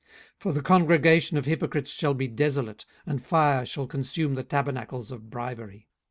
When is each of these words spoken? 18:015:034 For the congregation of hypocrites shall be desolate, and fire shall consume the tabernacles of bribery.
18:015:034 0.37 0.39
For 0.39 0.53
the 0.53 0.61
congregation 0.63 1.37
of 1.37 1.45
hypocrites 1.45 1.91
shall 1.91 2.15
be 2.15 2.27
desolate, 2.27 2.85
and 3.05 3.23
fire 3.23 3.67
shall 3.67 3.85
consume 3.85 4.33
the 4.33 4.41
tabernacles 4.41 5.11
of 5.11 5.29
bribery. 5.29 5.89